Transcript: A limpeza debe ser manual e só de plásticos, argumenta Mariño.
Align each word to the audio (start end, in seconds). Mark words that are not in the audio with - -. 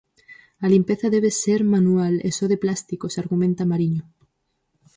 A 0.65 0.67
limpeza 0.73 1.07
debe 1.15 1.31
ser 1.43 1.61
manual 1.75 2.15
e 2.27 2.29
só 2.37 2.45
de 2.51 2.57
plásticos, 2.63 3.17
argumenta 3.23 3.69
Mariño. 3.71 4.03